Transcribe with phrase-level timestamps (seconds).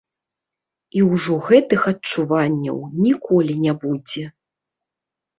[0.99, 4.25] І ўжо гэтых адчуванняў ніколі не будзе.